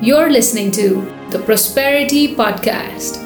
[0.00, 3.18] You're listening to the Prosperity Podcast.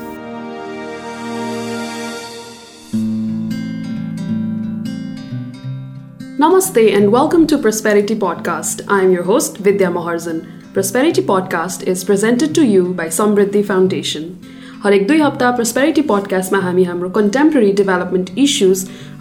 [6.39, 8.83] Namaste and welcome to Prosperity Podcast.
[8.89, 10.73] I am your host, Vidya Maharzan.
[10.73, 14.43] Prosperity Podcast is presented to you by Samriddhi Foundation.
[14.85, 18.31] हरेक दुई हप्ता prosperity पडकास्टमा हामी हाम्रो contemporary development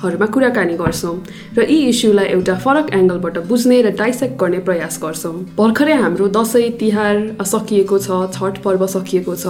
[0.00, 1.16] इस्युजहरूमा कुराकानी गर्छौँ
[1.56, 6.70] र यी इस्युलाई एउटा फरक एङ्गलबाट बुझ्ने र डाइसेक्ट गर्ने प्रयास गर्छौँ। भर्खरै हाम्रो दसैँ
[6.80, 9.46] तिहार सकिएको छ छठ पर्व सकिएको छ।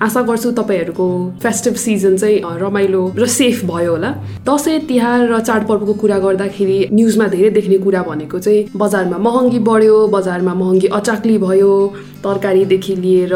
[0.00, 1.06] आशा गर्छु तपाईँहरूको
[1.42, 4.10] फेस्टिभ सिजन चाहिँ रमाइलो र सेफ भयो होला।
[4.48, 9.96] दसैँ तिहार र चाडपर्वको कुरा गर्दाखेरि न्युजमा धेरै देख्ने कुरा भनेको चाहिँ बजारमा महँगी बढ्यो
[10.08, 11.72] बजारमा महँगी अचाक्ली भयो
[12.24, 13.34] तरकारीदेखि लिएर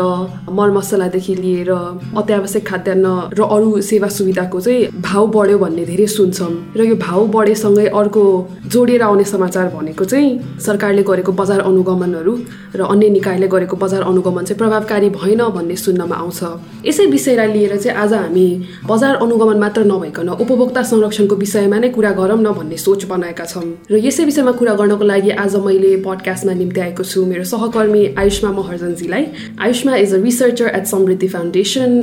[0.51, 3.07] मरमसलादेखि लिएर अत्यावश्यक खाद्यान्न
[3.39, 8.25] र अरू सेवा सुविधाको चाहिँ भाउ बढ्यो भन्ने धेरै सुन्छौँ। र यो भाउ बढेसँगै अर्को
[8.73, 12.35] जोडेर आउने समाचार भनेको चाहिँ सरकारले गरेको बजार अनुगमनहरू
[12.75, 16.41] र अन्य निकायले गरेको बजार अनुगमन चाहिँ प्रभावकारी भएन भन्ने सुन्नमा आउँछ।
[16.87, 18.47] यसै विषयलाई लिएर चाहिँ आज हामी
[18.85, 23.65] बजार अनुगमन मात्र नभइकन उपभोक्ता संरक्षणको विषयमा नै कुरा गरौँ न भन्ने सोच बनाएका छौँ।
[23.91, 28.51] र यसै विषयमा कुरा गर्नको लागि आज मैले पडकास्टमा निम्ति आएको छु। मेरो सहकर्मी आयुष्मा
[28.74, 29.26] महर्जनजीलाई
[29.60, 32.02] Ayushma is a researcher at Samriddhi foundation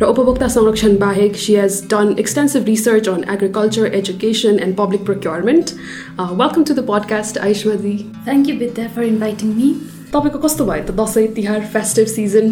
[0.00, 5.74] र उपभोक्ता संरक्षण बाहेक she has done extensive research on agriculture education and public procurement
[6.20, 9.74] welcome to the podcast आयुष्माजी thank you Vidya for inviting me
[10.07, 10.91] तपाईँको कस्तो भयो त?
[10.95, 12.47] Dashain Tihar festive season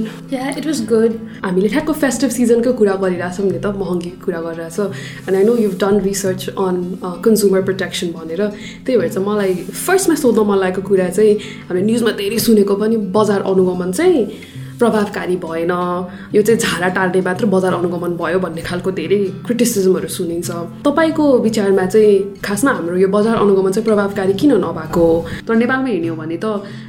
[0.60, 1.12] it was good
[1.46, 4.80] हामीले ठ्याक्क फेस्टिभ सिजनकै कुरा गरिरहेछौँ नि त महँगी कुरा गरिरहेछ।
[5.28, 6.76] And I know you done research on
[7.24, 8.42] consumer protection भनेर।
[8.84, 11.34] त्यही भएर चाहिँ मलाई फर्स्टमा सोध्न मन लागेको कुरा चाहिँ
[11.72, 14.24] हामीले न्युजमा धेरै सुनेको पनि बजार अनुगमन चाहिँ
[14.80, 15.72] प्रभावकारी भएन।
[16.36, 20.50] यो चाहिँ झारा टार्ने मात्र बजार अनुगमन भयो भन्ने खालको धेरै क्रिटिसिजमहरू सुनिन्छ।
[20.86, 25.06] तपाईँको विचारमा चाहिँ खासमा हाम्रो यो बजार अनुगमन चाहिँ प्रभावकारी किन नभएको?
[25.48, 26.46] तर नेपालमा हेर्ने हो भने त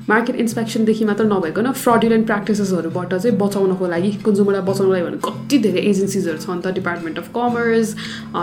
[0.08, 5.80] मार्केट इन्सपेक्सनदेखि मात्र नभइकन फ्रडुलेन्ट प्र्याक्टिसेसहरूबाट चाहिँ बचाउनको लागि कन्ज्युमरलाई बचाउनको लागि भने कति धेरै
[5.90, 6.74] एजेन्सिजहरू छन् त?
[6.76, 7.94] Department of commerce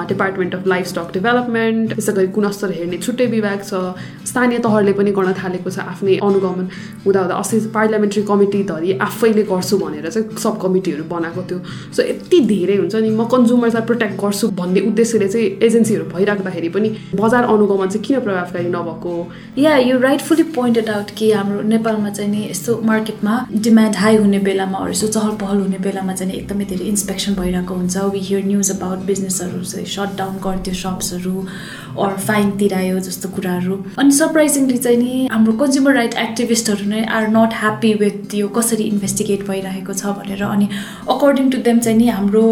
[0.09, 3.73] department of livestock development त्यसै गरी गुणस्तर हेर्ने छुट्टै विभाग छ।
[4.29, 6.67] स्थानीय तहले पनि गर्न थालेको छ आफ्नै अनुगमन।
[7.05, 11.59] हुँदा हुँदा अस्ति पार्लियामेन्ट्री कमिटी धरि आफै कहिले गर्छु भनेर चाहिँ सब कमिटीहरू बनाएको थियो।
[11.95, 16.89] सो यति धेरै हुन्छ नि म कन्ज्युमर्सलाई प्रोटेक्ट गर्छु भन्ने उद्देश्यले चाहिँ एजेन्सीहरू भइराख्दाखेरि पनि
[17.17, 19.13] बजार अनुगमन चाहिँ किन प्रभावकारी नभएको?
[19.57, 24.39] या यो राइटफुली पोइन्टेड आउट कि हाम्रो नेपालमा चाहिँ नि यस्तो मार्केटमा डिमान्ड हाई हुने
[24.45, 28.71] बेलामा यस्तो चहल पहल हुने बेलामा चाहिँ एकदमै धेरै इन्सपेक्सन भइरहेको हुन्छ। वी हियर न्युज
[28.71, 31.35] अबाउट बिजनेसहरू चाहिँ सट डाउन गरिदियो सप्सहरू
[32.03, 37.27] अर फाइन तिरायो जस्तो कुराहरू। अनि सरप्राइजिङली चाहिँ नि हाम्रो कन्ज्युमर राइट एक्टिभिस्टहरू नै आर
[37.37, 38.83] नट ह्याप्पी विथ यो कसरी
[39.23, 40.67] इन्भेस्टिगेट भइरहेको छ भनेर अनि
[41.09, 42.43] अकर्डिङ टु देम चाहिँ नि हाम्रो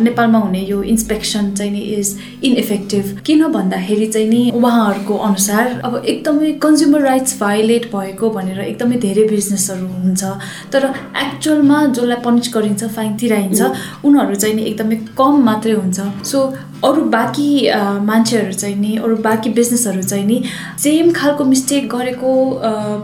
[0.00, 6.02] नेपालमा हुने यो इन्सपेक्सन चाहिँ नि इज इनइफेक्टिभ किन भन्दाखेरि चाहिँ नि उहाँहरूको अनुसार अब
[6.04, 10.24] एकदमै कन्ज्युमर राइट्स भायोलेट भएको भनेर एकदमै धेरै बिजनेसहरू हुन्छ
[10.72, 10.92] तर
[11.24, 13.60] एक्चुअलमा जसलाई पनिस गरिन्छ फाइन तिराइन्छ
[14.04, 16.46] उनीहरू चाहिँ नि एकदमै कम मात्रै हुन्छ। सो
[16.84, 17.48] अरू बाँकी
[18.04, 20.42] मान्छेहरू चाहिँ नि अरू बाँकी बिजनेसहरू चाहिँ नि
[20.78, 22.34] सेम खालको मिस्टेक गरेको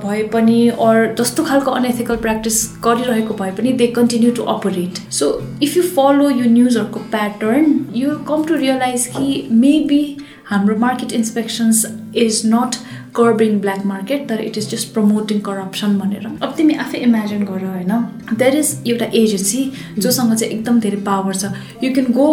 [0.04, 5.32] भए पनि अर जस्तो खालको अनएथिकल प्र्याक्टिस गरिरहेको भए पनि they continue to operate so
[5.62, 10.04] if you follow यो न्युजहरूको pattern you come to realize कि मेबी
[10.47, 11.84] हाम्रो market inspections
[12.16, 12.76] is not
[13.16, 17.64] curbing black market तर it is just promoting corruption भनेर। अब तिमी आफै इमेजिन गर
[17.66, 17.92] होइन?
[18.32, 21.52] द्याट इज एउटा एजेन्सी जोसँग चाहिँ एकदम धेरै पावर छ।
[21.84, 22.28] यु क्यान गो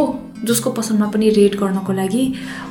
[0.45, 2.23] जसको पसलमा पनि रेड गर्नको लागि।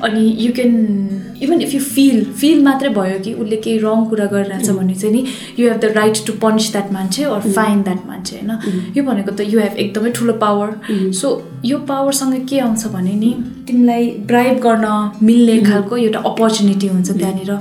[0.05, 4.27] अनि you can even if you feel feel मात्रै भयो कि उसले केही रङ कुरा
[4.27, 5.25] गरिरहेछ भने चाहिँ नि
[5.59, 8.93] you have the right to punish that मान्छे अर फाइन द्याट मान्छे होइन?
[8.97, 11.33] यो भनेको त यु हेभ एकदमै ठुलो पावर सो
[11.65, 13.35] यो पावरसँग के आउँछ भने नि
[13.67, 14.87] तिमीलाई ब्राइब गर्न
[15.23, 17.59] मिल्ने खालको एउटा अपर्च्युनिटी हुन्छ त्यहाँनिर।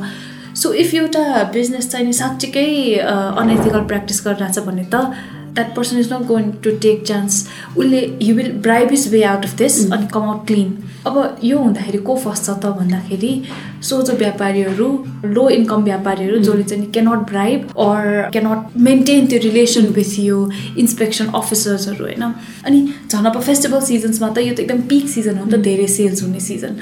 [0.55, 1.23] सो इफ एउटा
[1.53, 4.95] बिजनेस चाहिँ नि साँच्चीकै अनएथिकल प्र्याक्टिस गरिरहेछ भने त
[5.55, 9.45] that person is not going to take chance उसले you will bribe is way out
[9.45, 10.77] of this अनि कम आउट क्लिन
[11.07, 13.31] अब यो हुँदाखेरि को फस्छ त भन्दाखेरि
[13.89, 14.87] सोझो व्यापारीहरू
[15.33, 20.39] लो इन्कम व्यापारीहरू जसले चाहिँ cannot bribe or cannot maintain त्यो रिलेसन विथ यो
[20.77, 22.23] इन्सपेक्सन अफिसर्सहरू होइन?
[22.65, 22.79] अनि
[23.15, 26.23] झन् अब फेस्टिभल सिजन्समा त यो त एकदम पिक सिजन हो नि त धेरै सेल्स
[26.23, 26.77] हुने सिजन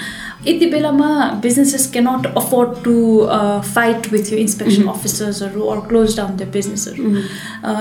[0.47, 1.09] यति बेलामा
[1.44, 2.95] businesses cannot afford to
[3.69, 7.13] fight with यो इन्सपेक्सन अफिसर्सहरू अर क्लोज डाउन द बिजनेसहरू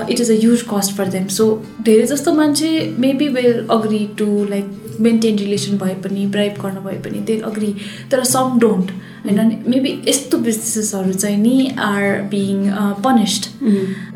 [0.07, 1.47] it is a huge cost for them so
[1.85, 2.69] धेरै जस्तो मान्छे
[2.99, 7.73] maybe will agree to like maintain relation भए पनि ब्राइब गर्न भए पनि दे अग्री
[8.11, 8.91] तर सम डोन्ट
[9.25, 12.55] होइन मेबी यस्तो बिजनेसेसहरू चाहिँ नि आर बिङ
[13.03, 13.43] पनिस्ड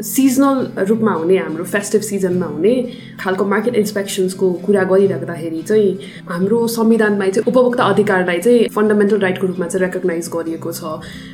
[0.04, 2.74] सिजनल रूपमा हुने हाम्रो फेस्टिभ सिजनमा हुने
[3.20, 5.92] खालको मार्केट इन्सपेक्सन्सको कुरा गरिराख्दाखेरि चाहिँ
[6.30, 10.84] हाम्रो संविधानमा चाहिँ उपभोक्ता अधिकारलाई चाहिँ फन्डामेन्टल राइटको रूपमा चाहिँ रेकगनाइज गरिएको छ।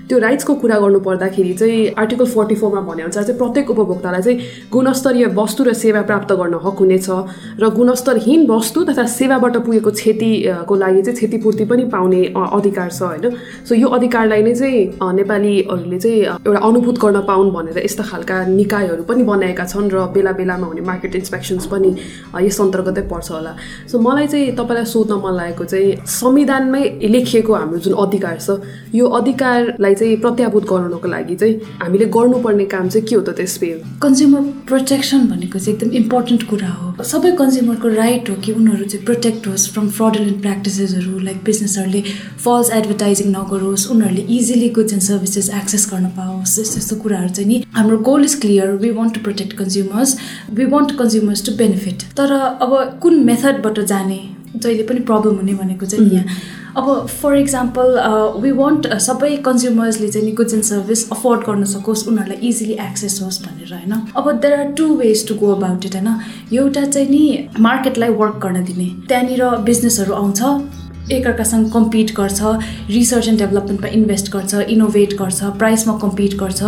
[0.09, 5.25] त्यो राइट्सको कुरा गर्नु पर्दाखेरि चाहिँ आर्टिकल फोर्टी फोरमा भनेअनुसार चाहिँ प्रत्येक उपभोक्तालाई चाहिँ गुणस्तरीय
[5.33, 7.09] वस्तु र सेवा प्राप्त गर्न हक हुनेछ
[7.59, 13.35] र गुणस्तरहीन वस्तु तथा सेवाबाट पुगेको क्षतिको लागि चाहिँ क्षतिपूर्ति पनि पाउने अधिकार छ होइन?
[13.69, 19.04] सो यो अधिकारलाई नै चाहिँ नेपालीहरूले चाहिँ एउटा अनुभूत गर्न पाउन् भनेर यस्ता खालका निकायहरू
[19.04, 21.92] पनि बनाएका छन् र बेला बेलामा हुने मार्केट इन्सपेक्सन्स पनि
[22.44, 23.56] यस अन्तर्गतै पर्छ होला।
[23.92, 28.60] सो मलाई चाहिँ तपाईँलाई सोध्न मन लागेको चाहिँ संविधानमै लेखिएको हाम्रो जुन अधिकार छ
[28.95, 33.71] यो अधिकारलाई चाहिँ प्रत्याभूत गराउनको लागि चाहिँ हामीले गर्नुपर्ने काम चाहिँ के हो त त्यसमा
[34.04, 39.06] कन्ज्युमर प्रोटेक्सन भनेको चाहिँ एकदम इम्पोर्टेन्ट कुरा हो। सबै कन्ज्युमरको राइट हो कि उनीहरू चाहिँ
[39.06, 42.04] प्रोटेक्ट होस् फ्रम फ्रडुलेन्ट प्र्याक्टिसेसहरू लाइक बिजनेसहरूले
[42.45, 47.50] फल्स एडभर्टाइजिङ नगरोस् उनीहरूले easily goods and services access गर्न पाओस्। यस्तो यस्तो कुराहरू चाहिँ
[47.50, 50.17] नि हाम्रो goal is clear we want to protect consumers
[50.51, 54.21] we want consumers to benefit तर अब कुन मेथडबाट जाने?
[54.55, 56.25] जहिले पनि प्रब्लम हुने भनेको चाहिँ यहाँ।
[56.77, 57.97] अब फर इक्जाम्पल
[58.41, 63.19] वी वान्ट सबै कन्ज्युमर्सले चाहिँ नि गुड्स एन्ड सर्भिस अफोर्ड गर्न सकोस्। उनीहरूलाई इजिली एक्सेस
[63.21, 63.94] होस् भनेर होइन?
[64.17, 66.09] अब there are two ways to go about it होइन?
[66.53, 70.41] एउटा चाहिँ नि मार्केटलाई वर्क गर्न दिने। त्यहाँनिर बिजनेसहरू आउँछ।
[71.11, 72.41] एकअर्कासँग कम्पिट गर्छ
[72.89, 76.63] रिसर्च एन्ड डेभलपमेन्टमा इन्भेस्ट गर्छ इनोभेट गर्छ प्राइसमा कम्पिट गर्छ।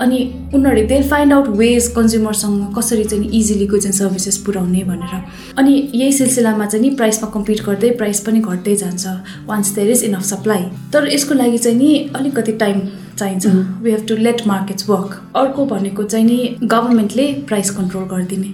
[0.00, 0.18] अनि
[0.54, 5.22] उनीहरूले दे फाइन्ड आउट वेज कन्ज्युमरसँग कसरी चाहिँ इजिली गुड्स एन्ड सर्भिसेस पुऱ्याउने भनेर।
[5.58, 9.06] अनि यही सिलसिलामा चाहिँ नि प्राइसमा कम्पिट गर्दै प्राइस पनि घट्दै जान्छ
[9.46, 10.62] once there is enough supply
[10.92, 12.80] तर यसको लागि चाहिँ नि अलिकति टाइम
[13.18, 13.46] चाहिन्छ।
[13.82, 18.52] We have to let markets work अर्को भनेको चाहिँ नि गभर्मेन्टले प्राइस कन्ट्रोल गरिदिने।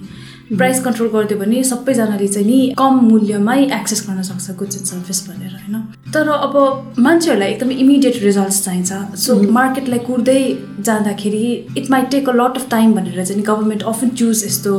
[0.53, 5.21] प्राइस कन्ट्रोल गरिदियो भने सबैजनाले चाहिँ नि कम मूल्यमै एक्सेस गर्न सक्छ गुड्स एन्ड सर्भिस
[5.29, 5.81] भनेर होइन?
[6.15, 10.41] तर अब मान्छेहरूलाई एकदमै इमिडिएट रिजल्ट्स चाहिन्छ। सो मार्केटलाई कुर्दै
[10.81, 11.45] जाँदाखेरि
[11.79, 14.73] it might take a lot of time भनेर चाहिँ गभर्मेन्ट अफन चुज यस्तो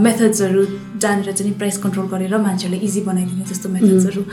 [0.00, 0.66] मेथड्सहरू
[0.96, 4.24] जहाँनिर चाहिँ प्राइस कन्ट्रोल गरेर मान्छेहरूलाई इजी बनाइदिने जस्तो मेथड्सहरू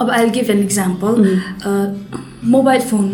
[0.00, 1.12] अब I give an example
[2.56, 3.08] mobile phone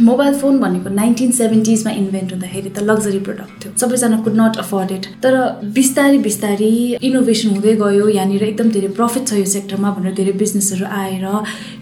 [0.00, 4.92] mobile phone भनेको नाइन्टिन सेभेन्टिजमा इन्भेन्ट हुँदाखेरि त लग्जरी प्रडक्ट थियो। सबैजना कुड नट अफोर्ड
[4.92, 5.38] इट तर
[5.74, 6.74] बिस्तारै बिस्तारै
[7.08, 11.24] इनोभेसन हुँदै गयो। यहाँनिर एकदम धेरै प्रफिट छ यो सेक्टरमा भनेर धेरै बिजनेसहरू आएर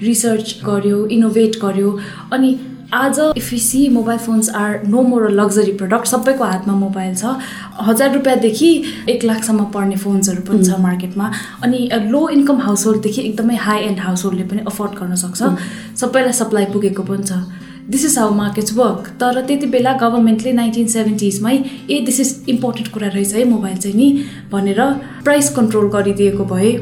[0.02, 1.98] रिसर्च गर्यो इनोभेट गर्यो।
[2.32, 2.56] अनि
[2.94, 7.14] आज if you see mobile phones are no more a luxury product सबैको हातमा मोबाइल
[7.14, 7.34] छ।
[7.82, 8.70] हजार रुपियाँदेखि
[9.10, 11.30] एक लाखसम्म पर्ने फोन्सहरू पनि छ मार्केटमा
[11.64, 15.52] अनि लो इन्कम हाउस होल्डदेखि एकदमै हाई एन्ड हाउस होल्डले पनि अफोर्ड गर्न सक्छ।
[16.00, 20.86] सबैलाई सप्लाई पुगेको पनि छ। This is how markets work तर त्यति बेला गभर्मेन्टले नाइन्टिन
[20.88, 21.56] सेभेन्टिजमै
[21.90, 24.80] ए दिस इज इम्पोर्टेन्ट कुरा रहेछ है मोबाइल चाहिँ नि भनेर
[25.24, 26.72] प्राइस कन्ट्रोल गरिदिएको भए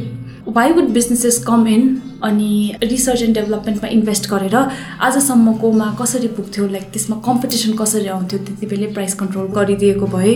[0.48, 1.84] why would businesses come in
[2.22, 8.66] अनि रिसर्च एन्ड डेभलपमेन्टमा इन्भेस्ट गरेर आजसम्मकोमा कसरी पुग्थ्यो लाइक त्यसमा कम्पिटिसन कसरी आउँथ्यो त्यति
[8.66, 10.34] बेला प्राइस कन्ट्रोल गरिदिएको भए?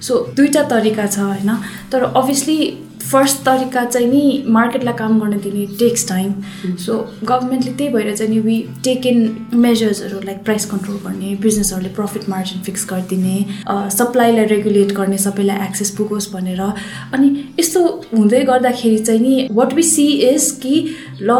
[0.00, 1.50] सो दुईवटा तरिका छ होइन?
[1.92, 2.56] तर अभियसली
[3.12, 6.32] फर्स्ट तरिका चाहिँ नि मार्केटलाई काम गर्न दिने टेक्स टाइम
[6.84, 9.18] सो गभर्मेन्टले त्यही भएर चाहिँ नि वी टेक इन
[9.54, 15.90] मेजर्सहरू लाइक प्राइस कन्ट्रोल गर्ने बिजनेसहरूले प्रफिट मार्जिन फिक्स गरिदिने सप्लाईलाई रेगुलेट गर्ने सबैलाई एक्सेस
[15.96, 17.28] पुगोस् भनेर। अनि
[17.60, 17.84] यस्तो
[18.14, 20.74] हुँदै गर्दाखेरि चाहिँ नि वाट वी सी इज कि
[21.22, 21.36] ल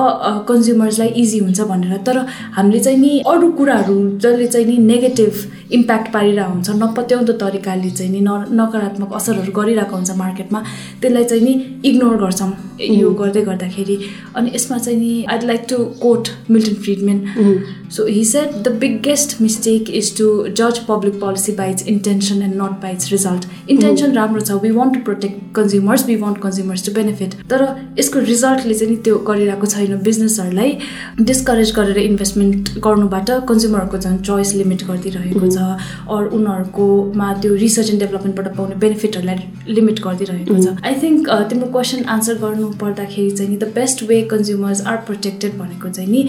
[0.49, 2.19] कन्ज्युमर्सलाई इजी हुन्छ भनेर। तर
[2.57, 8.13] हामीले चाहिँ नि अरू कुराहरू जसले चाहिँ नि नेगेटिभ इम्प्याक्ट पारिरहेको हुन्छ नपत्याउँदो तरिकाले चाहिँ
[8.13, 10.63] नि न नकारात्मक असरहरू गरिरहेको हुन्छ मार्केटमा
[11.01, 13.97] त्यसलाई चाहिँ नि इग्नोर गर्छौँ। यो गर्दै गर्दाखेरि।
[14.37, 17.19] अनि यसमा चाहिँ नि I'd like to quote Milton Friedman
[17.97, 20.27] so he said the biggest mistake is to
[20.61, 24.59] जज public policy by its intention and not by its result intention राम्रो छ.
[24.63, 27.65] We want to protect consumers we want consumers to benefit तर
[27.99, 29.97] यसको रिजल्टले चाहिँ नि त्यो गरिरहेको छैन.
[30.03, 30.77] बिजनेसहरूलाई
[31.31, 35.59] डिस्करेज गरेर इन्भेस्टमेन्ट गर्नुबाट कन्ज्युमरहरूको झन् चोइस लिमिट गरिदिइरहेको छ
[36.17, 40.77] अरू उनीहरूकोमा त्यो रिसर्च एन्ड डेभलपमेन्टबाट पाउने बेनिफिटहरूलाई लिमिट गरिदिइरहेको छ.
[40.85, 45.59] आई थिङ्क तिम्रो क्वेसन आन्सर गर्नु पर्दाखेरि चाहिँ नि the best way consumers are protected
[45.59, 46.27] भनेको चाहिँ नि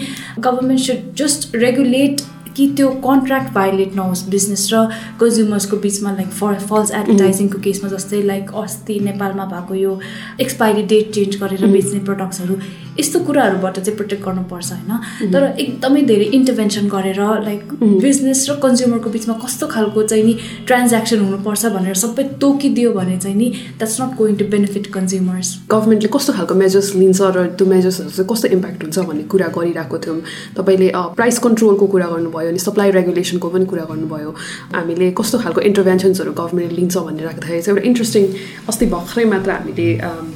[0.48, 2.20] गभर्मेन्ट सुड जस्ट रेगुलेट
[2.56, 4.84] कि त्यो कन्ट्र्याक्ट भाइलेट नहोस् बिजनेस र
[5.20, 9.98] कन्ज्युमर्सको बिचमा लाइक फर फल्स एडभर्टाइजिङको केसमा जस्तै लाइक अस्ति नेपालमा भएको यो
[10.40, 12.56] एक्सपायरी डेट चेन्ज गरेर बेच्ने प्रडक्ट्सहरू
[12.98, 14.92] यस्तो कुराहरूबाट चाहिँ प्रोटेक्ट गर्नुपर्छ होइन?
[15.32, 20.34] तर एकदमै धेरै इन्टरभेन्सन गरेर लाइक बिजनेस र कन्ज्युमरको बिचमा कस्तो खालको चाहिँ नि
[20.66, 26.10] ट्रान्ज्याक्सन हुनुपर्छ भनेर सबै तोकिदियो भने चाहिँ नि that's not going to benefit consumers गभर्मेन्टले
[26.16, 30.20] कस्तो खालको मेजर्स लिन्छ र त्यो मेजर्सहरू चाहिँ कस्तो इम्प्याक्ट हुन्छ भन्ने कुरा गरिरहेको थियौँ।
[30.58, 34.30] तपाईँले प्राइस कन्ट्रोलको कुरा गर्नुभयो अनि सप्लाई रेगुलेसनको पनि कुरा गर्नुभयो।
[34.76, 38.24] हामीले कस्तो खालको इन्टरभेन्सन्सहरू गभर्मेन्टले लिन्छ भन्ने राख्दाखेरि चाहिँ एउटा इन्ट्रेस्टिङ
[38.68, 39.88] अस्ति भर्खरै मात्र हामीले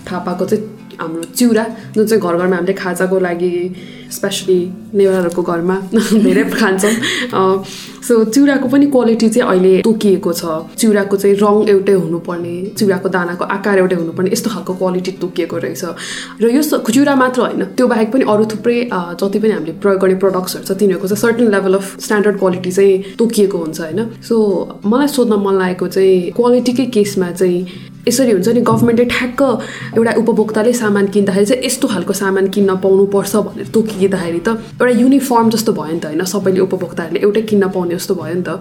[0.08, 0.64] थाहा पाएको चाहिँ
[1.00, 3.52] हाम्रो चिउरा जुन चाहिँ घर घरमा हामीले खाजाको लागि
[4.12, 4.58] स्पेसली
[4.94, 5.76] नेवारहरूको घरमा
[6.24, 6.94] धेरै खान्छौँ।
[8.06, 10.44] सो चिउराको पनि क्वालिटी चाहिँ अहिले तोकिएको छ।
[10.78, 15.84] चिउराको चाहिँ रङ एउटै हुनुपर्ने चिउराको दानाको आकार एउटै हुनुपर्ने यस्तो खालको क्वालिटी तोकिएको रहेछ।
[16.40, 20.16] र यो चिउरा मात्र होइन त्यो बाहेक पनि अरू थुप्रै जति पनि हामीले प्रयोग गर्ने
[20.22, 24.36] प्रडक्ट्सहरू छ तिनीहरूको चाहिँ certain level of standard quality चाहिँ तोकिएको हुन्छ होइन। सो
[24.86, 27.60] मलाई सोध्न मन लागेको चाहिँ क्वालिटीकै केसमा चाहिँ
[28.08, 29.42] यसरी हुन्छ नि गभर्मेन्टले ठ्याक्क
[29.98, 34.48] एउटा उपभोक्ताले सामान किन्दाखेरि चाहिँ यस्तो खालको सामान किन्न पाउनुपर्छ भनेर तोकिँदाखेरि त
[34.78, 38.44] एउटा युनिफर्म जस्तो भयो नि त होइन सबैले उपभोक्ताहरूले एउटै किन्न पाउने जस्तो भयो नि
[38.48, 38.60] त।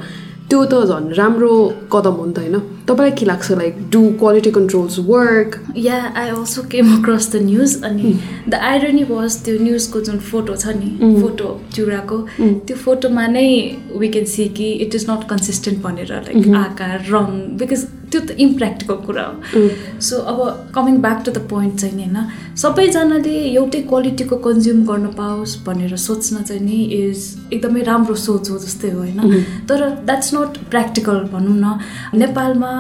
[0.50, 1.54] त्यो त झन् राम्रो
[1.94, 6.30] कदम हो नि त होइन। तपाईँलाई के लाग्छ like do quality controls work yeah I
[6.30, 8.14] also came across the news अनि
[8.50, 10.90] द आइरनी वाज त्यो न्युजको जुन फोटो छ नि
[11.22, 13.50] फोटो चुराको त्यो फोटोमा नै
[13.98, 17.30] वी क्यान सी कि इट इज नट कन्सिस्टेन्ट भनेर लाइक आकार रङ
[17.62, 19.68] बिकज त्यो त इम्प्र्याक्टिकल कुरा हो।
[20.08, 20.42] सो अब
[20.76, 25.96] coming back to the point चाहिँ नि होइन सबैजनाले एउटै क्वालिटीको कन्ज्युम गर्न पाओस् भनेर
[26.04, 31.18] सोच्न चाहिँ नि इज एकदमै राम्रो सोच हो जस्तै हो होइन। तर द्याट्स नट प्र्याक्टिकल
[31.34, 32.72] भनौँ न। नेपालमा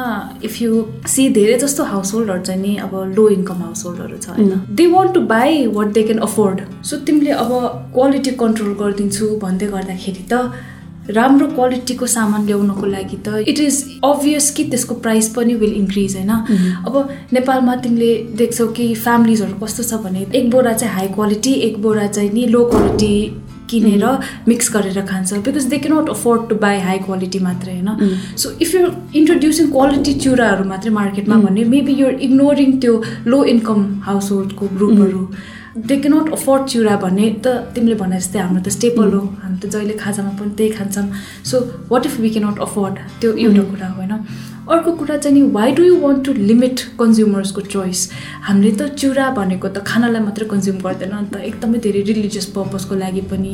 [0.44, 4.30] इफ यु सी धेरै जस्तो हाउस होल्डहरू चाहिँ नि अब लो इन्कम हाउस होल्डहरू छ
[4.30, 7.51] होइन। They want to buy what they can afford so तिमीले अब
[7.98, 10.34] क्वालिटी कन्ट्रोल गरिदिन्छु भन्दै गर्दाखेरि त
[11.09, 16.15] राम्रो क्वालिटीको सामान ल्याउनको लागि त इट इज अभियस कि त्यसको प्राइस पनि विल इन्क्रिज
[16.15, 16.29] होइन?
[16.88, 21.81] अब नेपालमा तिमीले देख्छौ कि फ्यामिलीजहरू कस्तो छ भने एक बोरा चाहिँ हाई क्वालिटी एक
[21.81, 23.15] बोरा चाहिँ नि लो क्वालिटी
[23.69, 24.05] किनेर
[24.47, 28.17] मिक्स गरेर खान्छ। Because they cannot afford to buy high quality मात्रै होइन?
[28.38, 33.85] So if you introducing quality चुराहरू मात्रै मार्केटमा भने मेबी युआर इग्नोरिङ त्यो लो इन्कम
[34.05, 35.27] हाउस होल्डको ग्रुपहरू
[35.75, 39.67] दे क्यानट अफोर्ड चिउरा भने त तिमीले भने जस्तै हाम्रो त स्टेपल हो हामी त
[39.72, 41.08] जहिले खाजामा पनि त्यही खान्छौँ।
[41.44, 41.60] So
[41.91, 44.13] what if we cannot afford त्यो एउटा कुरा हो होइन?
[44.72, 48.00] अर्को कुरा चाहिँ नि why do you want to limit कन्ज्युमर्सको choice
[48.48, 53.22] हामीले त चिउरा भनेको त खानालाई मात्रै कन्ज्युम गर्दैन अन्त एकदमै धेरै रिलिजियस पर्पजको लागि
[53.36, 53.53] पनि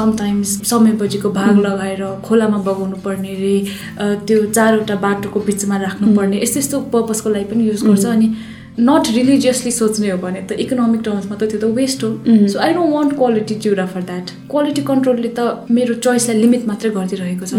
[0.00, 3.54] समटाइम्स समय बजीको भाग लगाएर खोलामा बगाउनु पर्ने रे
[4.00, 8.34] त्यो चारवटा बाटोको बिचमा राख्नुपर्ने यस्तो यस्तो पर्पजको लागि पनि युज गर्छ। अनि
[8.78, 12.10] नट रिलिजियसली सोच्ने हो भने त इकोनोमिक टर्म्समा त त्यो त वेस्ट हो.
[12.52, 16.90] So I don't want quality chiura for that quality कन्ट्रोलले त मेरो चोइसलाई लिमिट मात्रै
[16.96, 17.54] गरिदिइरहेको छ।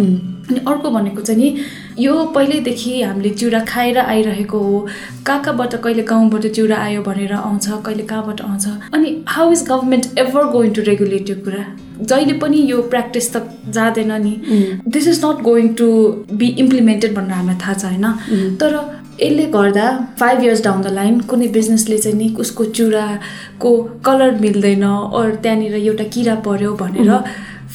[0.46, 4.80] अनि अर्को भनेको चाहिँ नि यो पहिल्यैदेखि हामीले चिउरा खाएर आइरहेको हो।
[5.26, 8.66] कहाँ कहाँबाट कहिले गाउँबाट चिउरा आयो भनेर आउँछ कहिले कहाँबाट आउँछ?
[8.94, 11.64] अनि how is government ever going to regulate यो कुरा?
[12.02, 13.42] जहिले पनि यो प्र्याक्टिस त
[13.72, 14.36] जाँदैन नि।
[14.88, 15.88] This is not going to
[16.36, 18.78] be implemented भनेर हामीलाई थाहा छ होइन तर
[19.20, 23.72] यसले गर्दा five years down the line कुनै बिजनेसले चाहिँ नि उसको चुराको
[24.06, 27.12] कलर मिल्दैन अरू त्यहाँनिर एउटा किरा पऱ्यो भनेर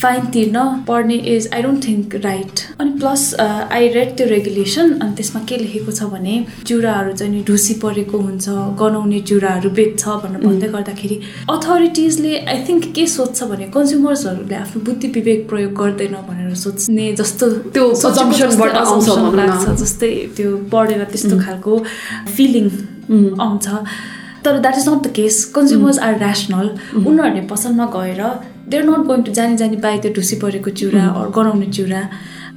[0.03, 5.15] फाइन तिर्न पर्ने is I don't think right अनि प्लस आई रेड त्यो रेगुलेसन अनि
[5.17, 8.49] त्यसमा के लेखेको छ भने चुराहरू चाहिँ नि ढुसी परेको हुन्छ
[8.81, 15.09] गनाउने चुराहरू बेच्छ भनेर भन्दै गर्दाखेरि अथोरिटिजले आई थिङ्क के सोध्छ भने कन्ज्युमर्सहरूले आफ्नो बुद्धि
[15.19, 17.91] विवेक प्रयोग गर्दैन भनेर सोच्ने जस्तो त्यो
[19.37, 21.77] लाग्छ जस्तै त्यो पढेर त्यस्तो खालको
[22.37, 22.73] फिलिङ
[23.41, 23.69] आउँछ।
[24.45, 28.23] तर that is not the case consumers are rational उनीहरूले पसलमा गएर
[28.69, 32.03] they are not going to जानी जानी बाई त्यो ढुसी परेको चिउरा अरू गराउने चिउरा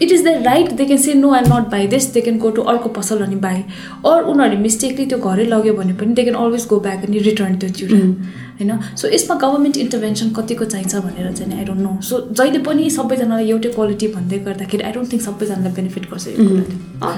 [0.01, 2.49] it is the right they can say no I not buy this they can go
[2.51, 3.63] to अर्को पसल अनि बाई
[4.05, 7.57] अरू उनीहरूले मिस्टेकली त्यो घरै लग्यो भने पनि they can always go back अनि रिटर्न
[7.57, 7.99] त्यो चिउरा
[8.59, 8.71] होइन?
[8.95, 13.49] सो यसमा गभर्मेन्ट इन्टरभेन्सन कतिको चाहिन्छ भनेर चाहिँ आई डोन्ट नो सो जहिले पनि सबैजनालाई
[13.49, 16.25] एउटै क्वालिटी भन्दै गर्दाखेरि आई डोन्ट थिङ्क सबैजनालाई बेनिफिट गर्छ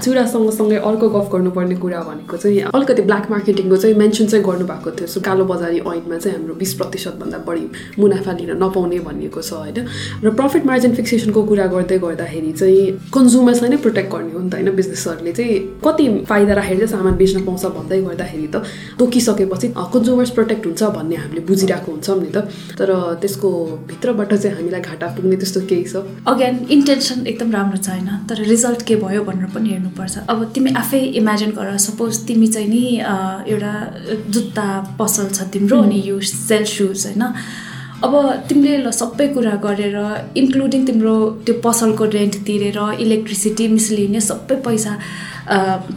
[0.05, 4.91] चुरा सँगसँगै अर्को गफ गर्नुपर्ने कुरा भनेको चाहिँ अलिकति ब्ल्याक मार्केटिङको चाहिँ मेन्सन चाहिँ गर्नुभएको
[4.91, 7.65] थियो। सो कालो बजारी ऐनमा चाहिँ हाम्रो बिस प्रतिशतभन्दा बढी
[7.99, 9.85] मुनाफा लिन नपाउने भनिएको छ होइन?
[10.23, 14.53] र प्रफिट मार्जिन फिक्सेसनको कुरा गर्दै गर्दाखेरि चाहिँ कन्ज्युमर्सलाई नै प्रोटेक्ट गर्ने हो नि त
[14.55, 14.75] होइन?
[14.75, 18.63] बिजनेसहरूले चाहिँ कति फाइदा राखेर चाहिँ सामान बेच्न पाउँछ भन्दै गर्दाखेरि त
[18.99, 22.37] तोकिसकेपछि कन्ज्युमर्स प्रोटेक्ट हुन्छ भन्ने हामीले बुझिरहेको हुन्छौँ नि त।
[22.77, 22.89] तर
[23.21, 23.49] त्यसको
[23.89, 26.05] भित्रबाट चाहिँ हामीलाई घाटा पुग्ने त्यस्तो केही छ?
[26.27, 30.73] अगेन इन्टेन्सन एकदम राम्रो छ होइन तर रिजल्ट के भयो भनेर पनि हेर्नुपर्छ। अब तिमी
[30.77, 32.83] आफै इमेजिन गर सपोज तिमी चाहिँ नि
[33.51, 33.73] एउटा
[34.29, 34.67] जुत्ता
[34.99, 37.23] पसल छ तिम्रो अनि यु सेल सुज होइन?
[38.03, 38.13] अब
[38.49, 39.97] तिमीले ल सबै कुरा गरेर
[40.41, 44.93] इन्क्लुडिङ तिम्रो त्यो पसलको रेन्ट तिरेर इलेक्ट्रिसिटी मिसलिनियस सबै पैसा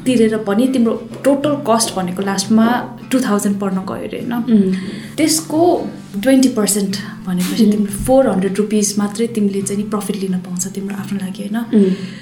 [0.06, 0.92] तिरेर पनि तिम्रो
[1.24, 2.66] टोटल कस्ट भनेको लास्टमा
[3.10, 4.74] टु थाउजन्ड पर्न गयो अरे होइन?
[5.16, 5.60] त्यसको
[6.22, 10.96] ट्वेन्टी पर्सेन्ट भनेपछि तिम्रो फोर हन्ड्रेड रुपिस मात्रै तिमीले चाहिँ नि प्रफिट लिन पाउँछ तिम्रो
[11.02, 11.58] आफ्नो लागि होइन?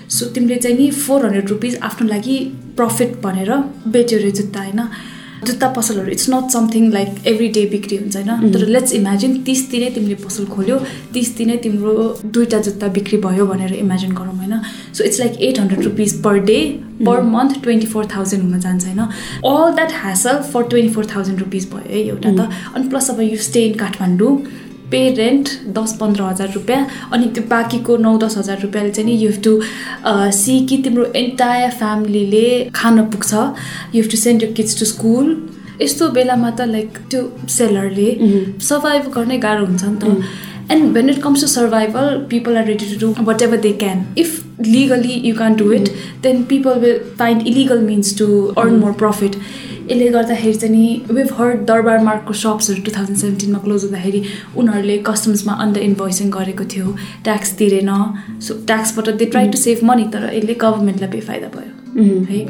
[0.09, 2.39] सो तिमीले चाहिँ नि फोर हन्ड्रेड रुपिस आफ्नो लागि
[2.77, 3.53] प्रफिट भनेर
[3.97, 4.81] बेच्यो अरे जुत्ता होइन?
[5.45, 8.53] जुत्ता पसलहरू it's not something like every day बिक्री हुन्छ होइन?
[8.53, 10.79] तर लेट्स इमेजिन तिस दिनै तिमीले पसल खोल्यो
[11.15, 14.61] तिस दिनै तिम्रो दुईवटा जुत्ता बिक्री भयो भनेर इमेजिन गरौँ होइन?
[14.93, 16.59] So it's like eight hundred rupees per day
[17.07, 19.01] per month twenty four thousand हुन जान्छ होइन?
[19.01, 23.21] All that hassle for twenty four thousand rupees भयो है एउटा त। अनि प्लस अब
[23.21, 24.37] you stay in Kathmandu
[24.91, 29.17] pay rent दस पन्ध्र हजार रुपियाँ अनि त्यो बाँकीको नौ दस हजार रुपियाँले चाहिँ नि
[29.25, 29.61] यु हेभ टु
[30.39, 35.37] सी कि तिम्रो एन्टायर फ्यामिलीले खान पुग्छ। You have to send you kids to school
[35.83, 37.23] यस्तो बेलामा त लाइक त्यो
[37.57, 38.11] सेलरले
[38.69, 42.87] सर्भाइभ गर्नै गाह्रो हुन्छ नि त। And when it comes to survival people are ready
[42.95, 45.89] to do whatever they can if legally you can do it
[46.23, 48.27] then people will find illegal means to
[48.59, 49.37] earn more profit
[49.91, 54.23] यसले गर्दाखेरि चाहिँ नि we've heard दरबार मार्कको सप्सहरू two thousand सेभेन्टिनमा close हुँदाखेरि
[54.57, 57.91] उनीहरूले कस्टम्समा अन्डर इन्भोइसिङ गरेको थियो ट्याक्स तिरेन।
[58.41, 61.73] So ट्याक्सबाट they try to save money तर यसले गभर्मेन्टलाई बेफाइदा भयो।
[62.31, 62.41] है?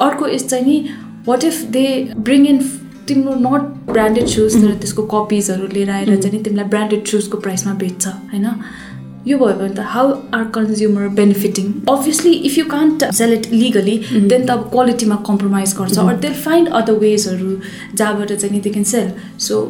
[0.00, 0.88] अर्को यस चाहिँ नि
[1.28, 1.86] what if they
[2.18, 2.58] bring in
[3.08, 7.74] तिम्रो नट ब्रान्डेड सुज तर त्यसको कपिजहरू लिएर आएर चाहिँ नि तिमीलाई ब्रान्डेड सुजको प्राइसमा
[7.74, 8.46] बेच्छ होइन?
[9.26, 13.96] यो भयो भने त how are consumer benefiting obviously if you can't sell it legally
[14.12, 17.56] then त अब क्वालिटीमा कम्प्रोमाइज गर्छ अर देल फाइन्ड अदर वेजहरू
[17.94, 19.12] जहाँबाट चाहिँ नि they can sell
[19.46, 19.60] so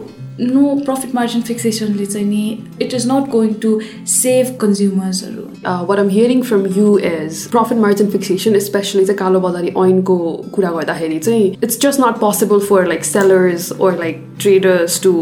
[0.41, 2.45] no profit margin फिक्सेसनले चाहिँ नि
[2.83, 3.79] it is not going to
[4.15, 9.69] save कन्ज्युमर्सहरू what am hearing from you is profit margin fixation specially चाहिँ कालो बजारी
[9.78, 10.19] ऐनको
[10.52, 15.12] कुरा गर्दाखेरि चाहिँ it's just not possible for like sellers or like traders to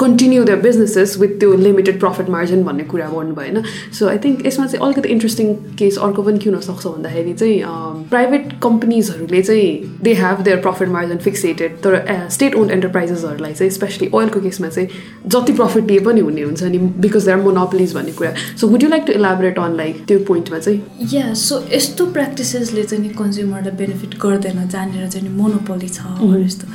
[0.00, 3.62] continue the businesses with त्यो limited profit margin भन्ने कुरा गर्नुभयो होइन
[3.92, 8.52] सो आई थिङ्क यसमा चाहिँ अलिकति इन्ट्रेस्टिङ केस अर्को पनि के हुनसक्छ भन्दाखेरि चाहिँ प्राइभेट
[8.62, 14.40] कम्पनीजहरूले चाहिँ they have their profit margin fixated तर स्टेट ओन्ड एन्टरप्राइजेसहरूलाई चाहिँ स्पेसली ओइलको
[14.40, 14.88] केसमा चाहिँ
[15.28, 18.82] जति प्रफिट दिए पनि हुने हुन्छ नि बिकज दे आर मोनोपोलिज भन्ने कुरा so would
[18.82, 23.14] you like to elaborate on like त्यो पोइन्टमा चाहिँ। या सो यस्तो प्र्याक्टिसेसले चाहिँ नि
[23.14, 26.00] कन्ज्युमरलाई बेनिफिट गर्दैन जहाँनिर चाहिँ नि मोनोपोली छ
[26.44, 26.66] यस्तो।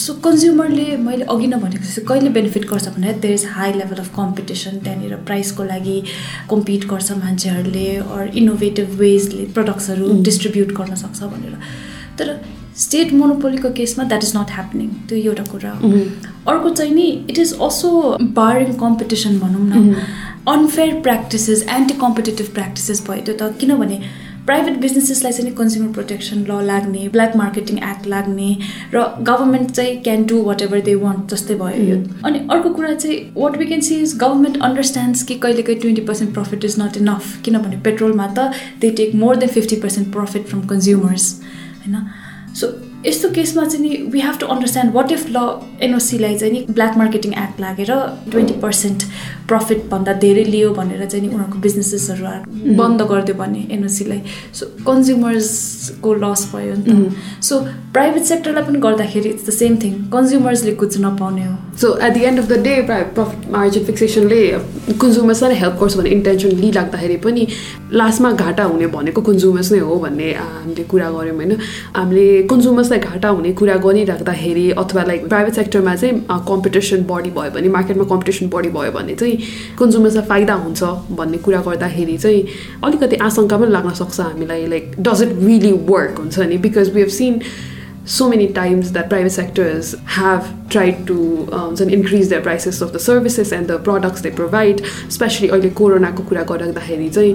[0.00, 3.96] सो कन्ज्युमरले मैले अघि नै भनेको जस्तो कहिले बेनिफिट गर्छ भने there is high level
[3.96, 6.02] of competition त्यहाँनिर प्राइसको लागि
[6.50, 11.58] कम्पिट गर्छ मान्छेहरूले अर इनोभेटिभ वेजले प्रडक्ट्सहरू डिस्ट्रिब्युट गर्न सक्छ भनेर।
[12.18, 12.40] तर
[12.76, 15.90] स्टेट मोनोपोलीको केसमा द्याट इज नट ह्यापनिङ त्यो एउटा कुरा हो।
[16.48, 17.90] अर्को चाहिँ नि it is also
[18.40, 19.94] barring competition भनौँ न।
[20.48, 24.00] Unfair practices anti competitive practices भयो त्यो त किनभने
[24.46, 28.48] प्राइभेट बिजनेसेसलाई चाहिँ कन्ज्युमर प्रोटेक्सन ल लाग्ने ब्ल्याक मार्केटिङ एक्ट लाग्ने
[28.94, 33.18] र गभर्मेन्ट चाहिँ can do whatever they want जस्तै भयो यो। अनि अर्को कुरा चाहिँ
[33.36, 36.96] what we can see is government understands कि कहिले कहिले twenty percent profit is not
[36.96, 41.32] enough किनभने पेट्रोलमा त they take more than fifty percent profit from consumers
[41.86, 42.06] होइन?
[42.54, 42.66] सो
[43.06, 45.44] यस्तो केसमा चाहिँ नि we have to understand what if ल
[45.82, 47.92] एनओसीलाई चाहिँ नि ब्ल्याक मार्केटिङ एक्ट लागेर
[48.30, 49.04] ट्वेन्टी पर्सेन्ट
[49.48, 54.20] प्रफिटभन्दा धेरै लियो भनेर चाहिँ नि उनीहरूको बिजनेसेसहरू बन्द गरिदियो भने एनओसीलाई
[54.54, 57.60] सो कन्ज्युमर्सको लस भयो नि त। सो
[57.94, 62.24] प्राइभेट सेक्टरलाई पनि गर्दाखेरि इट्स द सेम थिङ कन्ज्युमर्सले कुछ नपाउने हो। So at the
[62.24, 62.74] end of the day
[63.16, 64.42] profit margin फिक्सेसनले
[65.00, 67.46] कन्ज्युमर्सलाई हेल्प गर्छ भन्ने इन्टेन्सन लिइराख्दाखेरि पनि
[68.02, 71.56] लास्टमा घाटा हुने भनेको कन्ज्युमर्स नै हो भन्ने हामीले कुरा गऱ्यौँ होइन?
[71.96, 72.26] हामीले
[72.90, 76.14] कन्ज्युमर्सलाई घाटा हुने कुरा गरिराख्दाखेरि अथवा लाइक प्राइभेट सेक्टरमा चाहिँ
[76.48, 79.36] कम्पिटिसन बढी भयो भने मार्केटमा कम्पिटिसन बढी भयो भने चाहिँ
[79.78, 80.82] कन्ज्युमर्सलाई फाइदा हुन्छ
[81.18, 82.46] भन्ने कुरा गर्दाखेरि चाहिँ
[82.84, 86.58] अलिकति आशंका पनि लाग्न सक्छ हामीलाई like does it really work हुन्छ नि?
[86.58, 87.40] Because we have seen
[88.10, 91.16] so many times that private sectors have tried to
[91.58, 96.22] um, increase their prices of the services and the products they provide, especially अहिले कोरोनाको
[96.30, 97.32] कुरा गरिराख्दाखेरि चाहिँ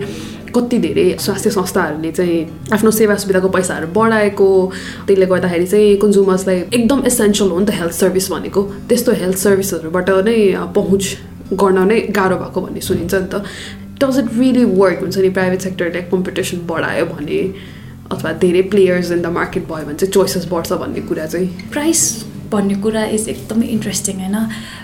[0.56, 2.40] कति धेरै स्वास्थ्य संस्थाहरूले चाहिँ
[2.74, 4.50] आफ्नो सेवा सुविधाको पैसाहरू बढाएको
[5.08, 10.10] त्यसले गर्दाखेरि चाहिँ कन्ज्युमर्सलाई एकदम एसेन्सियल हो नि त हेल्थ सर्भिस भनेको। त्यस्तो हेल्थ सर्भिसहरूबाट
[10.28, 10.38] नै
[10.76, 11.04] पहुँच
[11.64, 13.44] गर्न नै गाह्रो भएको भन्ने सुनिन्छ नि त।
[14.04, 17.42] डज इट रियली वर्क हुन्छ नि प्राइभेट सेक्टरले कम्पिटिसन बढायो भने।
[18.12, 22.02] अथवा धेरै प्लेयर्स इन द मार्केट भयो भने चाहिँ चोइसेस बढ्छ भन्ने कुरा चाहिँ। प्राइस
[22.52, 24.36] भन्ने कुरा इज एकदमै इन्ट्रेस्टिङ होइन?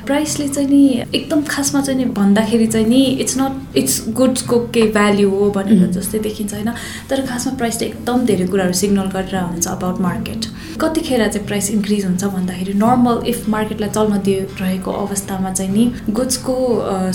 [0.06, 4.88] प्राइसले चाहिँ नि एकदम खासमा चाहिँ नि भन्दाखेरि चाहिँ नि इट्स नट इट्स गुड्सको केही
[4.92, 6.72] भ्याल्यु हो भनेर जस्तै देखिन्छ होइन?
[7.10, 10.46] तर खासमा प्राइसले एकदम धेरै कुराहरू सिग्नल गरेर हुन्छ अबाउट मार्केट
[10.82, 16.58] कतिखेर चाहिँ प्राइस इन्क्रिज हुन्छ भन्दाखेरि नर्मल इफ मार्केटलाई चल्न दिइरहेको अवस्थामा चाहिँ नि गुड्सको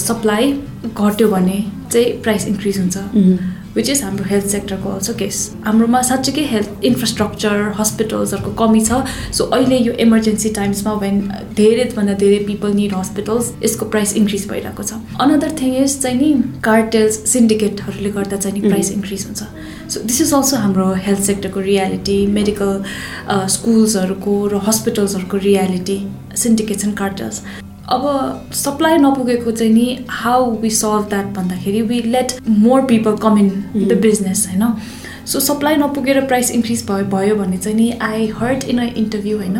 [0.06, 0.52] सप्लाई
[0.86, 2.96] घट्यो भने चाहिँ प्राइस इन्क्रिज हुन्छ।
[3.76, 9.00] विच इज हाम्रो हेल्थ सेक्टरको अल्सो केस हाम्रोमा साँच्चीकै हेल्थ इन्फ्रास्ट्रक्चर हस्पिटल्सहरूको कमी छ.
[9.32, 11.20] सो अहिले यो इमर्जेन्सी टाइम्समा वेन
[11.56, 15.00] धेरैभन्दा धेरै पिपल निड हस्पिटल्स यसको प्राइस इन्क्रिज भइरहेको छ.
[15.20, 19.42] अनदर थिङ इज चाहिँ नि कार्टेल्स सिन्डिकेटहरूले गर्दा चाहिँ नि प्राइस इन्क्रिज हुन्छ.
[19.92, 22.82] सो दिस इज अल्सो हाम्रो हेल्थ सेक्टरको रियालिटी मेडिकल
[23.56, 25.98] स्कुल्सहरूको र हस्पिटल्सहरूको रियालिटी
[26.44, 27.42] सिन्डिकेट्स एन्ड कार्टेल्स
[27.86, 33.38] अब सप्लाई नपुगेको चाहिँ नि हाउ वी सल्भ द्याट भन्दाखेरि we let more people come
[33.38, 34.72] in the business होइन?
[35.26, 39.36] सो सप्लाई नपुगेर प्राइस इन्क्रिज भयो भयो भने चाहिँ नि I heard in a interview
[39.38, 39.56] होइन?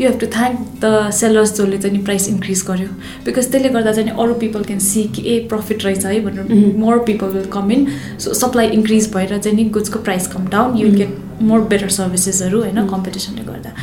[0.00, 2.88] You have to thank the sellers जसले चाहिँ नि प्राइस इन्क्रिज गर्यो।
[3.24, 6.98] बिकज त्यसले गर्दा चाहिँ अरू पिपल क्यान सी कि ए प्रफिट रहेछ है भनेर more
[7.06, 7.86] people will come in
[8.18, 12.60] so supply increase भएर चाहिँ नि गुड्सको price come down you get more better सर्भिसेसहरू
[12.60, 13.74] होइन कम्पिटिसनले गर्दा।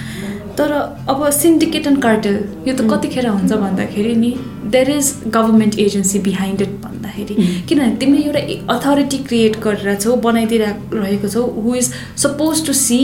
[0.57, 0.71] तर
[1.09, 2.37] अब सिन्डिकेट एन्ड कार्टेल
[2.67, 4.33] यो त कतिखेर हुन्छ भन्दाखेरि नि
[4.75, 7.35] there is government agency behind it भन्दाखेरि.
[7.69, 11.91] किनभने तिमीले एउटा अथोरिटी क्रिएट गरेर छौ बनाइदिइरहेको छौ who is
[12.23, 12.99] suppose to see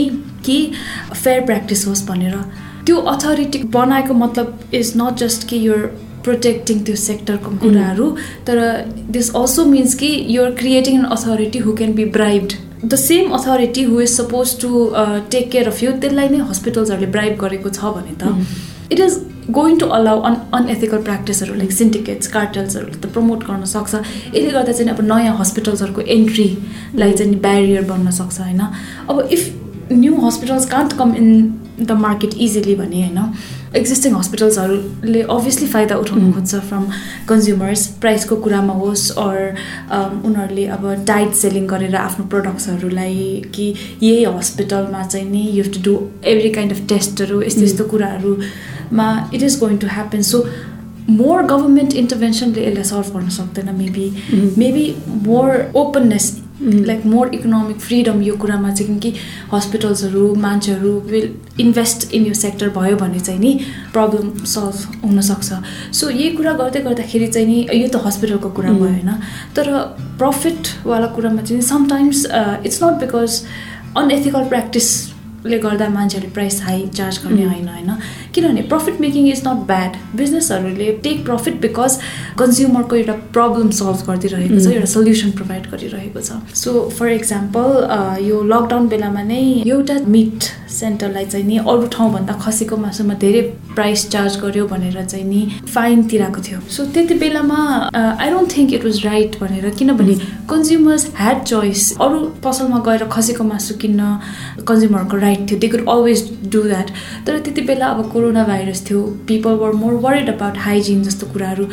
[0.46, 0.58] कि
[1.14, 2.38] फेयर प्र्याक्टिस होस् भनेर।
[2.86, 5.86] त्यो अथोरिटी बनाएको मतलब इज नट जस्ट कि युर
[6.24, 8.10] प्रोटेक्टिङ त्यो सेक्टरको कुराहरू
[8.46, 8.58] तर
[9.10, 12.52] दिस अल्सो मिन्स कि you're creating an authority who can be bribed
[12.84, 14.70] the same authority who is suppose to
[15.30, 18.22] take care of you त्यसलाई नै हस्पिटल्सहरूले ब्राइब गरेको छ भने त
[18.92, 19.18] it is
[19.50, 24.72] going to allow on unethical प्र्याक्टिसहरू लाइक सिन्डिकेट्स कार्टल्सहरूले त प्रमोट गर्न सक्छ। यसले गर्दा
[24.72, 30.92] चाहिँ अब नयाँ हस्पिटल्सहरूको एन्ट्रीलाई चाहिँ ब्यारियर बन्न सक्छ होइन अब if new hospitals can't
[30.98, 31.28] come in
[31.84, 33.18] the market easily भने होइन
[33.76, 36.34] एक्जिस्टिङ हस्पिटल्सहरूले अभियसली फाइदा उठाउनु mm.
[36.34, 36.84] खोज्छ फ्रम
[37.28, 39.38] कन्ज्युमर्स प्राइसको कुरामा होस् अर
[39.96, 45.82] um, उनीहरूले अब टाइट सेलिङ गरेर आफ्नो प्रडक्ट्सहरूलाई कि यही हस्पिटलमा चाहिँ नि you to
[45.82, 47.62] do every kind of टेस्टहरू यस्तो.
[47.62, 50.44] यस्तो कुराहरूमा it is going to happen so
[51.10, 54.06] more government इन्टरभेन्सनले यसलाई सल्भ गर्न सक्दैन maybe
[54.58, 54.84] maybe
[55.26, 56.30] more openness
[56.62, 59.12] like more economic freedom यो कुरामा चाहिँ कि
[59.52, 61.28] हस्पिटल्सहरू मान्छेहरू विल
[61.60, 63.58] इन्भेस्ट इन यो सेक्टर भयो भने चाहिँ नि
[63.92, 65.52] प्रब्लम सल्भ हुनसक्छ।
[65.92, 68.92] सो यही कुरा गर्दै गर्दाखेरि चाहिँ नि यो त हस्पिटलको कुरा भयो mm.
[68.92, 69.10] होइन।
[69.56, 69.70] तर
[70.18, 72.26] प्रफिटवाला कुरामा चाहिँ sometimes
[72.66, 73.42] it's not because
[73.96, 75.11] unethical practice
[75.46, 77.90] ले गर्दा मान्छेहरूले प्राइस हाई चार्ज गर्ने होइन होइन।
[78.34, 81.98] किनभने profit making is not bad बिजनेसहरूले take profit because
[82.38, 87.68] कन्ज्युमरको एउटा प्रब्लम सल्भ गरिदिइरहेको छ एउटा सल्युसन प्रोभाइड गरिरहेको छ। सो फर इक्जाम्पल
[88.24, 93.40] यो लकडाउन बेलामा नै एउटा मिट सेन्टरलाई चाहिँ नि अरू ठाउँभन्दा खसीको मासुमा धेरै
[93.74, 95.40] प्राइस चार्ज गर्यो भनेर चाहिँ नि
[95.74, 97.58] फाइन तिराएको थियो। सो त्यति बेलामा
[97.94, 100.14] I don't think it was right भनेर किनभने
[100.50, 104.18] कन्ज्युमर्स ह्याड चोइस अरू पसलमा गएर खसीको मासु किन्न
[104.68, 106.90] कन्ज्युमरको राइट थियो। They could always do that
[107.26, 111.68] तर त्यति बेला अब कोरोना भाइरस थियो। People were more worried about hygiene जस्तो कुराहरू।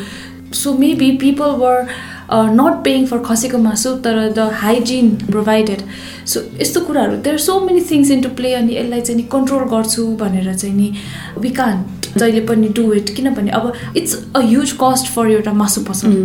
[0.54, 1.88] So maybe people were
[2.34, 5.82] not paying for खसेको मासु तर द हाइजिन प्रोभाइडेड
[6.26, 10.08] सो यस्तो कुराहरू there so many things into play अनि यसलाई चाहिँ नि कन्ट्रोल गर्छु
[10.16, 10.94] भनेर चाहिँ नि
[11.38, 15.82] वी कान्ट जहिले पनि डु इट किनभने अब it's a huge cost for एउटा मासु
[15.82, 16.16] पसल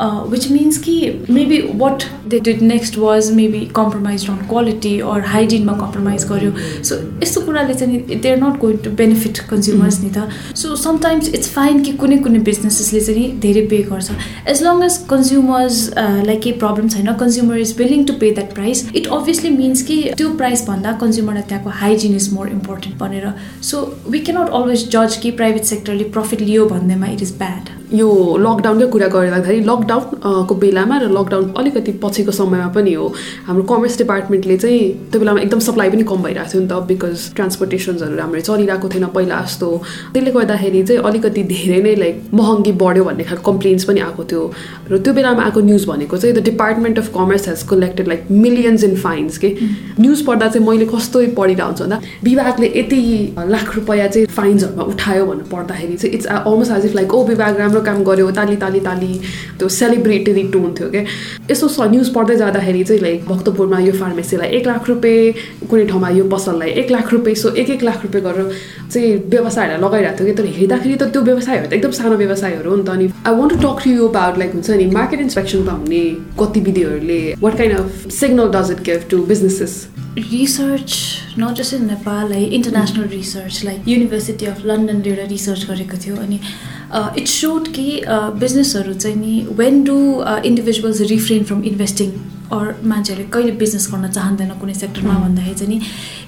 [0.00, 5.72] विच मिन्स कि maybe what they did next was maybe compromise on quality or हाइजिनमा
[5.78, 10.28] compromise गर्यो सो यस्तो कुराले चाहिँ they are not going to benefit consumers नि त
[10.56, 14.10] सो समटाइम्स इट्स फाइन कि कुनै कुनै बिजनेसेसले चाहिँ धेरै पे गर्छ
[14.48, 19.06] एज लङ एज कन्ज्युमर्सलाई केही प्रब्लम छैन consumer is willing to pay that price it
[19.18, 23.32] obviously means कि त्यो प्राइस भन्दा कन्ज्युमरलाई त्यहाँको हाइजिन इज मोर इम्पोर्टेन्ट भनेर
[23.62, 28.08] सो वी क्यानट अलवेज जज कि प्राइभेट सेक्टरले प्रफिट लियो भन्दैमा इट इज ब्याड यो
[28.38, 29.06] लकडाउनकै कुरा
[29.88, 33.06] गर्दाखेरि लकडाउनको बेलामा र लकडाउन अलिकति पछिको समयमा पनि हो।
[33.46, 37.34] हाम्रो कमर्स डिपार्टमेन्टले चाहिँ त्यो बेलामा एकदम सप्लाई पनि कम भइरहेको थियो नि त बिकज
[37.34, 39.68] ट्रान्सपोर्टेसन्सहरू राम्रै चलिरहेको थिएन पहिला जस्तो।
[40.12, 44.42] त्यसले गर्दाखेरि चाहिँ अलिकति धेरै नै लाइक महँगी बढ्यो भन्ने खालको कम्प्लेन्स पनि आएको थियो।
[44.90, 48.84] र त्यो बेलामा आएको न्युज भनेको चाहिँ the department of commerce has collected like millions
[48.84, 49.54] in fines के
[50.00, 53.00] न्युज पढ्दा चाहिँ मैले कस्तो पढिरहेको हुन्छ भन्दा विभागले यति
[53.38, 57.56] लाख रुपियाँ चाहिँ फाइन्सहरूमा उठायो भनेर पढ्दाखेरि चाहिँ it's almost as if like ओ विभाग
[57.58, 59.20] राम्रो राम्रो काम गर्यो ताली ताली ताली।
[59.58, 61.02] त्यो सेलिब्रेटरी टोन थियो क्या
[61.50, 66.24] यस्तो न्युज पढ्दै जाँदाखेरि चाहिँ लाइक भक्तपुरमा यो फार्मेसीलाई एक लाख रुपियाँ कुनै ठाउँमा यो
[66.28, 68.50] पसललाई एक लाख रुपियाँ सो एक एक लाख रुपियाँ गरेर
[68.88, 72.76] चाहिँ व्यवसायहरूलाई लगाइरहेको थियो कि तर हेर्दाखेरि त त्यो व्यवसायहरू त एकदम सानो व्यवसायहरू हो
[72.76, 76.02] नि त अनि I want to talk you about like हुन्छ नि मार्केट इन्सपेक्सनमा हुने
[76.40, 79.76] गतिविधिहरूले what kind of signal does it give to businesses
[80.18, 80.94] research
[81.38, 86.16] not just in Nepal है international research like university of लन्डनले एउटा रिसर्च गरेको थियो
[86.16, 86.40] अनि
[86.94, 89.98] इट्स सोड कि बिजनेसहरू चाहिँ नि when do
[90.44, 92.10] individuals refrain from investing
[92.52, 95.80] or मान्छेहरूले कहिले बिजनेस गर्न चाहँदैन कुनै सेक्टरमा भन्दाखेरि चाहिँ नि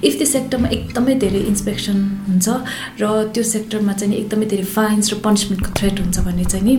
[0.08, 2.48] इफ त्यो सेक्टरमा एकदमै धेरै इन्सपेक्सन हुन्छ
[3.00, 6.76] र त्यो सेक्टरमा चाहिँ एकदमै धेरै फाइन्स र पनिसमेन्टको थ्रेट हुन्छ भने चाहिँ नि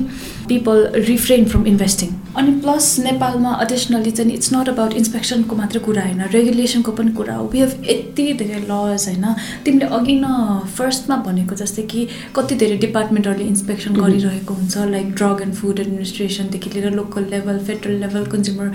[0.47, 0.77] पिपल
[1.09, 6.21] रिफ्रेन फ्रम इन्भेस्टिङ अनि प्लस नेपालमा अडिसनली चाहिँ इट्स नट अबाउट इन्सपेक्सनको मात्र कुरा होइन
[6.33, 9.25] रेगुलेसनको पनि कुरा हो। वी हेभ यति धेरै लज होइन।
[9.65, 15.41] तिमीले अघि न फर्स्टमा भनेको जस्तै कि कति धेरै डिपार्टमेन्टहरूले इन्सपेक्सन गरिरहेको हुन्छ लाइक ड्रग
[15.41, 18.67] एन्ड फुड एडमिनिस्ट्रेसनदेखि लिएर local level federal level consumer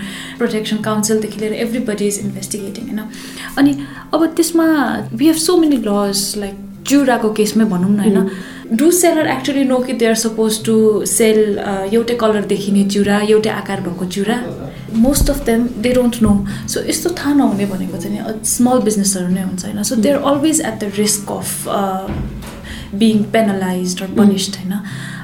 [0.57, 3.01] protection काउन्सिलदेखि लिएर एभ्रिबडी इज इन्भेस्टिगेटिङ होइन
[3.59, 3.73] अनि
[4.15, 4.67] अब त्यसमा
[5.13, 6.55] we have so many laws like
[6.89, 8.29] जुराको केसमै भनौँ न होइन
[8.73, 11.41] डु सेलर एक्चुली नो कि they are suppose to sell
[11.93, 14.39] एउटै कलर देखिने चिउरा एउटै आकार भएको चिउरा
[14.99, 16.33] most of them they don't know
[16.67, 20.61] so यस्तो थाहा नहुने भनेको चाहिँ स्मल बिजनेसहरू नै हुन्छ होइन so they are always
[20.63, 24.81] at the risk of being penalize punished होइन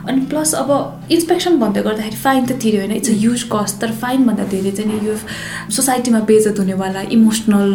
[0.08, 0.70] अनि प्लस अब
[1.12, 4.90] इन्सपेक्सन भन्दै गर्दाखेरि फाइन त तिर्यो होइन। इट्स अ ह्युज कस्ट तर फाइनभन्दा धेरै चाहिँ
[4.92, 5.16] नि यो
[5.76, 7.70] सोसाइटीमा बेजत हुनेवाला इमोसनल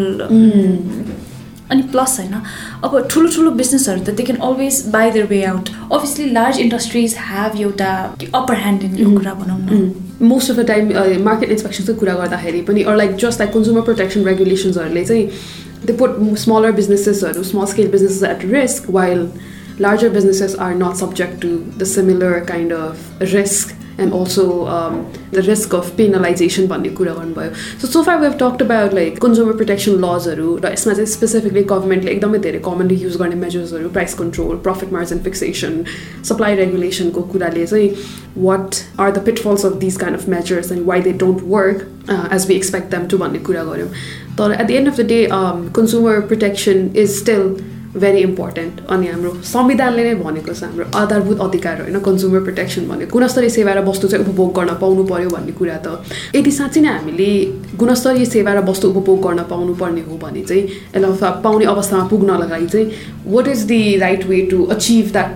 [1.72, 2.36] अनि प्लस होइन
[2.84, 7.16] अब ठुलो ठुलो बिजनेसहरू त they can always buy their way out obviously large industries
[7.22, 7.90] have एउटा
[8.34, 12.62] अप्पर ह्यान्ड इन यो कुरा भनौँ न। Most of the time market इन्सपेक्सनको कुरा गर्दाखेरि
[12.70, 15.26] पनि or like just like consumer protection रेगुलेसन्सहरूले चाहिँ
[15.86, 19.28] they put smaller बिजनेसेसहरू small scale businesses at risk while
[19.80, 25.42] larger businesses are not subject to the similar kind of risk and also um, the
[25.42, 27.52] risk of penalization भन्ने कुरा गर्नुभयो.
[27.82, 32.12] So so far we've talked about like consumer protection लजहरू र यसमा चाहिँ specifically गभर्मेन्टले
[32.12, 35.84] एकदमै धेरै कमनली युज गर्ने मेजर्सहरू price control profit margin fixation
[36.30, 37.90] supply रेगुलेसनको कुराले चाहिँ
[38.38, 42.48] what are the pitfalls of this kind of measures and why they don't work as
[42.48, 43.90] we expect them to भन्ने कुरा गऱ्यौँ
[44.42, 45.20] तर at the end of the day
[45.80, 47.50] consumer protection is still
[47.95, 52.00] very important अनि हाम्रो संविधानले नै भनेको छ हाम्रो आधारभूत अधिकार होइन?
[52.00, 56.04] कन्ज्युमर प्रोटेक्सन भन्ने। गुणस्तरीय सेवा र वस्तु चाहिँ उपभोग गर्न पाउनु पऱ्यो भन्ने कुरा त
[56.36, 57.30] यदि साँच्चै नै हामीले
[57.80, 60.63] गुणस्तरीय सेवा र वस्तु उपभोग गर्न पाउनु पर्ने हो भने चाहिँ
[60.95, 62.88] यसलाई पाउने अवस्थामा पुग्नलाई लागि चाहिँ
[63.34, 65.32] what is the right way to achieve that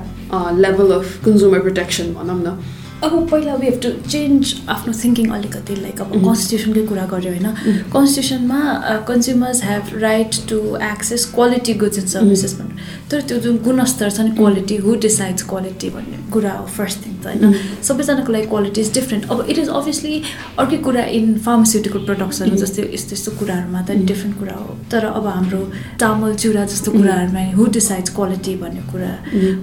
[0.59, 2.57] level of consumer protection भनौँ न?
[3.03, 7.47] अब पहिला वी हेभ टु चेन्ज आफ्नो थिङ्किङ अलिकति लाइक अब कन्स्टिट्युसनकै कुरा गऱ्यो होइन।
[7.93, 8.59] कन्स्टिट्युसनमा
[9.07, 12.75] consumers have right to access quality goods and services भन्नु
[13.11, 17.15] तर त्यो जुन गुणस्तर छ नि क्वालिटी हु डिसाइड्स क्वालिटी भन्ने कुरा हो फर्स्ट थिङ
[17.15, 17.55] त होइन।
[17.87, 20.21] सबैजनाको लागि क्वालिटी इज डिफ्रेन्ट अब इट इज अभियसली
[20.59, 25.27] अर्कै कुरा इन फार्मास्युटिकल प्रडक्ट्सहरू जस्तै यस्तो यस्तो कुराहरूमा त डिफ्रेन्ट कुरा हो। तर अब
[25.27, 25.63] हाम्रो
[25.99, 29.11] चामल चिउरा जस्तो कुराहरूमा हु डिसाइड्स क्वालिटी भन्ने कुरा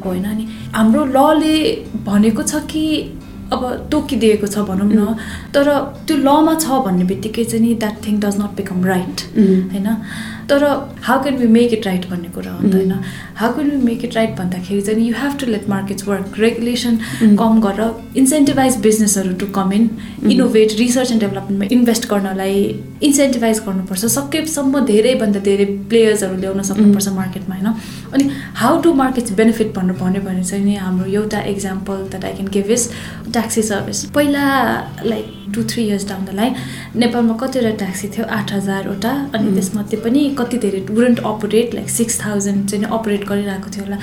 [0.04, 1.56] होइन नि हाम्रो लले
[2.10, 2.84] भनेको छ कि
[3.52, 5.14] अब तोकिदिएको छ भनौँ न
[5.54, 5.68] तर
[6.06, 9.88] त्यो लमा छ भन्ने बित्तिकै चाहिँ नि that thing does not become right होइन?
[10.50, 10.64] तर
[11.06, 12.92] how can we make it right भन्ने कुरा हो नि त होइन?
[13.40, 16.98] How can we make it right भन्दाखेरि चाहिँ you have to let markets work regulation
[17.40, 19.90] कम गरेर इन्सेन्टिभाइज बिजनेसहरू to come in
[20.30, 22.62] innovate research and डेभलपमेन्टमा invest गर्नलाई
[23.08, 27.68] इन्सेन्टिभाइज गर्नुपर्छ। सकेसम्म धेरैभन्दा धेरै प्लेयर्सहरू ल्याउन सक्नुपर्छ मार्केटमा होइन?
[28.14, 28.30] अनि
[28.62, 32.48] हाउ टु मार्केट्स बेनिफिट भन्नु भन्यो भने चाहिँ नि हाम्रो एउटा example that I can
[32.56, 32.88] give is
[33.32, 34.04] taxi service.
[34.14, 34.44] पहिला
[35.04, 36.54] like two three years down the line
[36.96, 38.24] नेपालमा कतिवटा ट्याक्सी थियो?
[38.28, 43.70] आठ हजारवटा। अनि त्यसमध्ये पनि कति धेरै wouldn't operate like six thousand चाहिँ अपरेट गरिरहेको
[43.76, 43.98] थियो होला।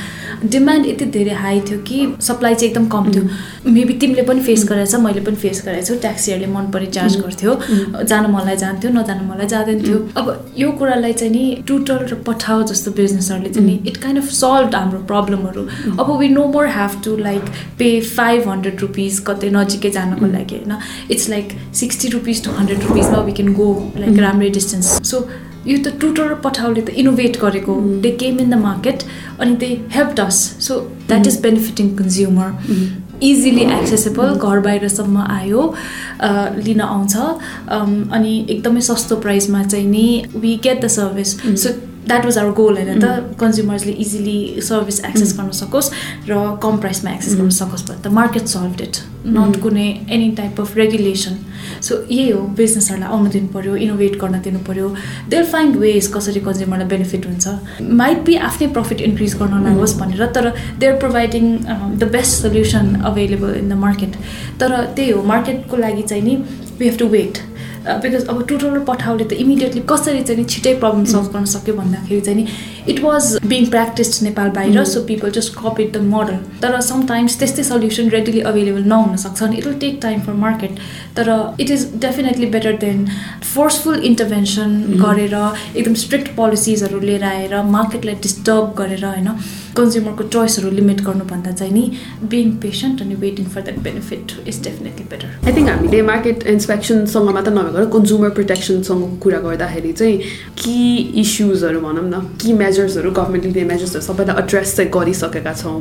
[0.49, 3.23] डिमान्ड यति धेरै हाई थियो कि सप्लाई चाहिँ एकदम कम थियो।
[3.71, 7.57] मेबी तिमीले पनि फेस गरेछ मैले पनि फेस गरेको छु ट्याक्सीहरूले मन परि चार्ज गर्थ्यो।
[8.03, 12.63] जानु मलाई जान्थ्यो नजानु मलाई जाँदैन थियो अब यो कुरालाई चाहिँ नि टुटल र पठाओ
[12.73, 15.67] जस्तो बिजनेसहरूले चाहिँ नि इट काइन्ड अफ सल्भ हाम्रो प्रब्लमहरू
[15.99, 18.79] अब we no more have to like pay five hundred
[19.15, 20.73] rupees कतै नजिकै जानको लागि होइन?
[21.11, 25.27] It's like sixty rupees to hundred रुपिसमा we can go like राम्रै डिस्टेन्स सो
[25.67, 29.03] यो त टुटर पठाउले त इनोभेट गरेको they came in the market
[29.39, 32.49] अनि they help us so that is benefiting consumer
[33.23, 35.61] easily accessible घर बाहिरसम्म आयो
[36.67, 37.15] लिन आउँछ।
[38.17, 41.69] अनि एकदमै सस्तो प्राइसमा चाहिँ नि we get the service so
[42.07, 44.37] that was our goal होइन त कन्ज्युमर्सले इजिली
[44.69, 45.91] सर्भिस एक्सेस गर्न सकोस्
[46.29, 48.97] र कम प्राइसमा एक्सेस गर्न सकोस् भने त मार्केट सल्भ इट
[49.35, 51.37] नट कुनै any type of regulation
[51.81, 54.89] so यही हो बिजनेसहरूलाई आउनु दिनु पऱ्यो इनोभेट गर्न दिनु पऱ्यो
[55.29, 57.47] देयर फाइन्ड वेज कसरी कन्ज्युमरलाई बेनिफिट हुन्छ.
[58.01, 61.57] माइट बी आफ्नै प्रफिट इन्क्रिज गर्नलाई होस् भनेर तर they are providing
[61.99, 64.15] the best solution available in the market
[64.61, 66.35] तर त्यही हो मार्केटको लागि चाहिँ नि
[66.79, 67.37] we have to wait
[67.87, 72.21] because अब टुटल पठाउले त इमिडिएटली कसरी चाहिँ नि छिटै प्रब्लम सल्भ गर्न सक्यो भन्दाखेरि
[72.21, 72.45] चाहिँ नि
[72.93, 77.63] it was being practised Nepal बाहिर so people just copied the model तर समटाइम्स त्यस्तै
[77.69, 80.79] सल्युसन रेडिली अभाइलेबल नहुन सक्छ अनि it will take time for market
[81.17, 83.05] तर it is definitely better than
[83.53, 85.35] forceful intervention गरेर
[85.75, 89.29] एकदम स्ट्रिक्ट पोलिसिजहरू लिएर आएर मार्केटलाई डिस्टर्ब गरेर होइन?
[89.77, 91.83] कन्ज्युमरको चोइसहरू लिमिट गर्नुभन्दा चाहिँ नि
[92.29, 97.29] बिङ पेसेन्ट अनि waiting for that benefit is definitely better I think हामीले मार्केट इन्सपेक्सनसँग
[97.37, 100.17] मात्र नभएर कन्ज्युमर प्रोटेक्सनको कुरा गर्दाखेरि चाहिँ
[100.63, 100.75] कि
[101.21, 105.79] इस्युजहरू भनौँ न कि मेजर्सहरू गभर्मेन्टले लिने मेजर्सहरू सबैलाई एड्रेस चाहिँ गरिसकेका छौँ।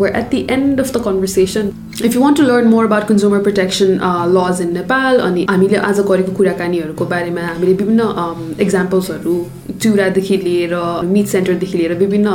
[0.00, 1.72] We're at the end of the conversation
[2.04, 3.98] if you want to learn more about consumer protection
[4.36, 9.34] laws in Nepal अनि हामीले आज गरेको कुराकानीहरूको बारेमा हामीले विभिन्न इक्जाम्पल्सहरू
[9.82, 10.74] चिउरादेखि लिएर
[11.06, 12.28] मिट सेन्टरदेखि लिएर विभिन्न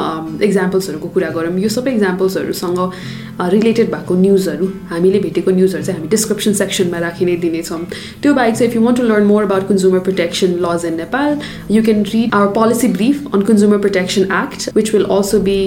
[0.87, 2.79] इक्जाम्पल्सहरूको कुरा गरौँ यो सबै इक्जाम्पल्सहरूसँग
[3.53, 7.79] रिलेटेड भएको न्युजहरू हामीले भेटेको न्युजहरू चाहिँ हामी डिस्क्रिप्सन सेक्सनमा राखि नै दिनेछौँ
[8.23, 11.37] त्यो बाहेक चाहिँ if you want to learn more about consumer protection laws in Nepal
[11.71, 15.59] you can read our policy brief on consumer protection act which will also be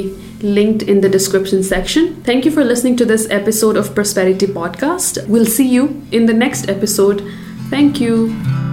[0.42, 2.06] linked in the description section.
[2.28, 5.20] Thank you for listening to this episode of Prosperity Podcast.
[5.28, 7.22] We'll see you in the next episode.
[7.70, 8.69] Thank you.